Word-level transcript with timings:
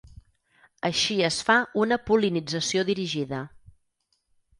Així 0.87 1.17
es 1.27 1.35
fa 1.49 1.57
una 1.81 1.99
pol·linització 2.07 2.87
dirigida. 2.89 3.43